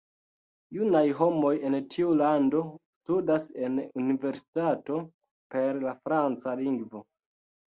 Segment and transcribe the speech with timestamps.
[0.77, 4.99] Junaj homoj en tiu lando studas en universitato
[5.57, 7.05] per la franca lingvo.